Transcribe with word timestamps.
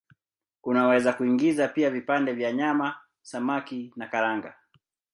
Unaweza 0.63 1.13
kuingiza 1.13 1.67
pia 1.67 1.89
vipande 1.91 2.33
vya 2.33 2.51
nyama, 2.53 2.95
samaki 3.21 3.93
na 3.95 4.07
karanga. 4.07 4.55